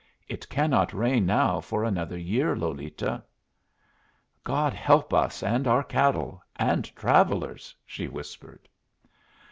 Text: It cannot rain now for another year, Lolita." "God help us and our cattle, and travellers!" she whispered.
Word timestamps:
It 0.27 0.49
cannot 0.49 0.93
rain 0.95 1.27
now 1.27 1.59
for 1.59 1.83
another 1.83 2.17
year, 2.17 2.55
Lolita." 2.55 3.23
"God 4.43 4.73
help 4.73 5.13
us 5.13 5.43
and 5.43 5.67
our 5.67 5.83
cattle, 5.83 6.41
and 6.55 6.85
travellers!" 6.95 7.75
she 7.85 8.07
whispered. 8.07 8.67